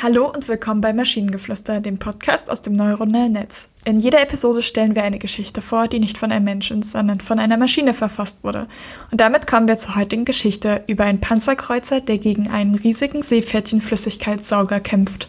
[0.00, 3.68] Hallo und willkommen bei Maschinengeflüster, dem Podcast aus dem neuronalen Netz.
[3.84, 7.40] In jeder Episode stellen wir eine Geschichte vor, die nicht von einem Menschen, sondern von
[7.40, 8.68] einer Maschine verfasst wurde.
[9.10, 14.78] Und damit kommen wir zur heutigen Geschichte über einen Panzerkreuzer, der gegen einen riesigen Seepferdchenflüssigkeitssauger
[14.78, 15.28] kämpft.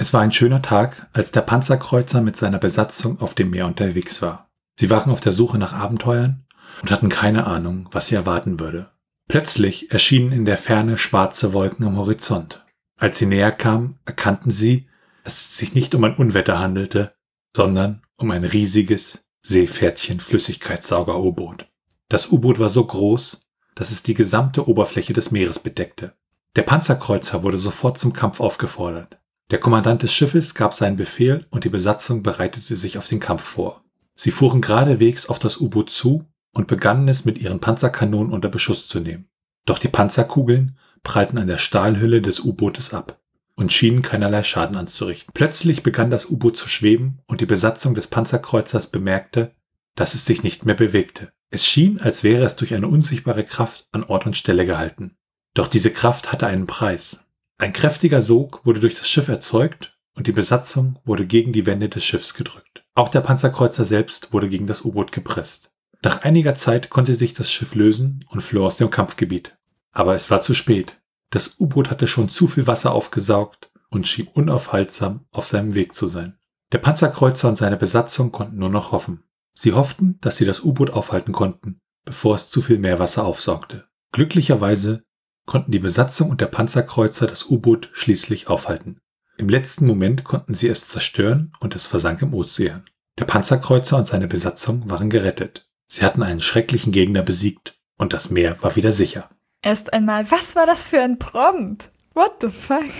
[0.00, 4.20] Es war ein schöner Tag, als der Panzerkreuzer mit seiner Besatzung auf dem Meer unterwegs
[4.20, 4.48] war.
[4.80, 6.44] Sie waren auf der Suche nach Abenteuern
[6.80, 8.90] und hatten keine Ahnung, was sie erwarten würde.
[9.28, 12.64] Plötzlich erschienen in der Ferne schwarze Wolken am Horizont.
[12.96, 14.88] Als sie näher kamen, erkannten sie,
[15.24, 17.14] dass es sich nicht um ein Unwetter handelte,
[17.56, 21.68] sondern um ein riesiges Seepferdchen-Flüssigkeitssauger-U-Boot.
[22.08, 23.40] Das U-Boot war so groß,
[23.74, 26.14] dass es die gesamte Oberfläche des Meeres bedeckte.
[26.56, 29.18] Der Panzerkreuzer wurde sofort zum Kampf aufgefordert.
[29.50, 33.42] Der Kommandant des Schiffes gab seinen Befehl und die Besatzung bereitete sich auf den Kampf
[33.42, 33.84] vor.
[34.14, 38.86] Sie fuhren geradewegs auf das U-Boot zu und begannen es mit ihren Panzerkanonen unter Beschuss
[38.86, 39.28] zu nehmen.
[39.64, 43.20] Doch die Panzerkugeln prallten an der Stahlhülle des U-Bootes ab
[43.54, 45.32] und schienen keinerlei Schaden anzurichten.
[45.34, 49.52] Plötzlich begann das U-Boot zu schweben und die Besatzung des Panzerkreuzers bemerkte,
[49.94, 51.32] dass es sich nicht mehr bewegte.
[51.50, 55.16] Es schien, als wäre es durch eine unsichtbare Kraft an Ort und Stelle gehalten.
[55.54, 57.24] Doch diese Kraft hatte einen Preis.
[57.58, 61.88] Ein kräftiger Sog wurde durch das Schiff erzeugt und die Besatzung wurde gegen die Wände
[61.88, 62.84] des Schiffs gedrückt.
[62.94, 65.70] Auch der Panzerkreuzer selbst wurde gegen das U-Boot gepresst.
[66.02, 69.56] Nach einiger Zeit konnte sich das Schiff lösen und floh aus dem Kampfgebiet.
[69.92, 71.00] Aber es war zu spät.
[71.30, 76.06] Das U-Boot hatte schon zu viel Wasser aufgesaugt und schien unaufhaltsam auf seinem Weg zu
[76.06, 76.38] sein.
[76.72, 79.24] Der Panzerkreuzer und seine Besatzung konnten nur noch hoffen.
[79.54, 83.86] Sie hofften, dass sie das U-Boot aufhalten konnten, bevor es zu viel Meerwasser aufsaugte.
[84.12, 85.04] Glücklicherweise
[85.46, 89.00] konnten die Besatzung und der Panzerkreuzer das U-Boot schließlich aufhalten.
[89.36, 92.84] Im letzten Moment konnten sie es zerstören und es versank im Ozean.
[93.18, 95.68] Der Panzerkreuzer und seine Besatzung waren gerettet.
[95.86, 99.28] Sie hatten einen schrecklichen Gegner besiegt und das Meer war wieder sicher.
[99.62, 101.90] Erst einmal, was war das für ein Prompt?
[102.14, 102.90] What the fuck?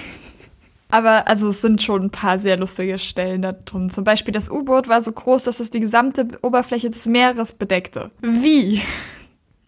[0.91, 3.91] Aber also es sind schon ein paar sehr lustige Stellen da drin.
[3.91, 8.11] Zum Beispiel das U-Boot war so groß, dass es die gesamte Oberfläche des Meeres bedeckte.
[8.21, 8.81] Wie?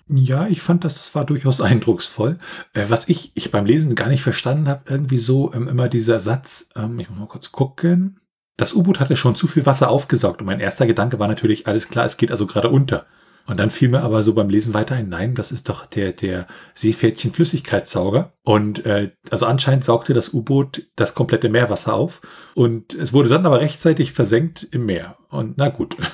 [0.07, 2.39] Ja, ich fand, dass das war durchaus eindrucksvoll.
[2.75, 6.21] Äh, was ich, ich beim Lesen gar nicht verstanden habe, irgendwie so ähm, immer dieser
[6.21, 8.21] Satz, ähm, ich muss mal kurz gucken.
[8.57, 11.89] Das U-Boot hatte schon zu viel Wasser aufgesaugt und mein erster Gedanke war natürlich, alles
[11.89, 13.07] klar, es geht also gerade unter.
[13.47, 16.13] Und dann fiel mir aber so beim Lesen weiter ein, nein, das ist doch der,
[16.13, 18.33] der Seepferdchen-Flüssigkeitssauger.
[18.43, 22.23] Und äh, also anscheinend saugte das U-Boot das komplette Meerwasser auf.
[22.55, 25.17] Und es wurde dann aber rechtzeitig versenkt im Meer.
[25.29, 25.97] Und na gut.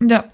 [0.00, 0.26] Ja,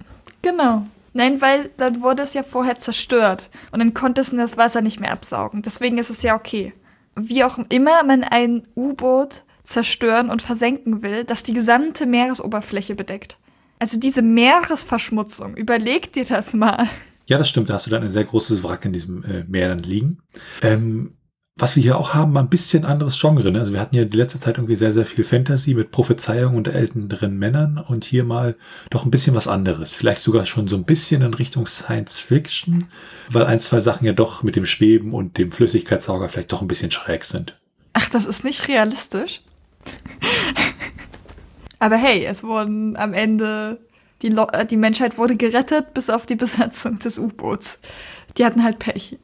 [0.42, 0.84] genau.
[1.14, 3.48] Nein, weil dann wurde es ja vorher zerstört.
[3.72, 5.62] Und dann konnte es das Wasser nicht mehr absaugen.
[5.62, 6.74] Deswegen ist es ja okay.
[7.16, 13.38] Wie auch immer man ein U-Boot zerstören und versenken will, das die gesamte Meeresoberfläche bedeckt.
[13.84, 16.88] Also diese Meeresverschmutzung, überleg dir das mal.
[17.26, 17.68] Ja, das stimmt.
[17.68, 20.22] Da hast du dann ein sehr großes Wrack in diesem äh, Meer dann liegen.
[20.62, 21.18] Ähm,
[21.58, 23.52] was wir hier auch haben, ein bisschen anderes Genre.
[23.52, 23.58] Ne?
[23.58, 26.68] Also wir hatten ja die letzte Zeit irgendwie sehr, sehr viel Fantasy mit Prophezeiungen und
[26.68, 28.56] älteren Männern und hier mal
[28.88, 29.92] doch ein bisschen was anderes.
[29.92, 32.86] Vielleicht sogar schon so ein bisschen in Richtung Science Fiction,
[33.28, 36.68] weil ein, zwei Sachen ja doch mit dem Schweben und dem Flüssigkeitssauger vielleicht doch ein
[36.68, 37.60] bisschen schräg sind.
[37.92, 39.42] Ach, das ist nicht realistisch?
[41.84, 43.78] Aber hey, es wurden am Ende,
[44.22, 47.78] die, Lo äh, die Menschheit wurde gerettet, bis auf die Besatzung des U-Boots.
[48.38, 49.18] Die hatten halt Pech.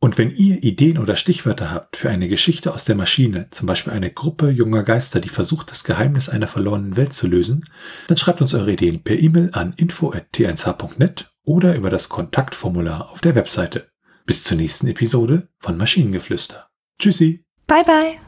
[0.00, 3.92] Und wenn ihr Ideen oder Stichwörter habt für eine Geschichte aus der Maschine, zum Beispiel
[3.92, 7.64] eine Gruppe junger Geister, die versucht, das Geheimnis einer verlorenen Welt zu lösen,
[8.08, 13.36] dann schreibt uns eure Ideen per E-Mail an info.t1h.net oder über das Kontaktformular auf der
[13.36, 13.86] Webseite.
[14.26, 16.70] Bis zur nächsten Episode von Maschinengeflüster.
[16.98, 17.44] Tschüssi.
[17.68, 18.27] Bye bye.